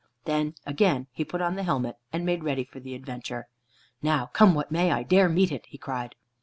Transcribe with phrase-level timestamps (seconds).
[0.25, 3.47] Then again he put on the helmet, and made ready for the adventure.
[4.01, 6.15] "Now come what may, I dare meet it," he cried.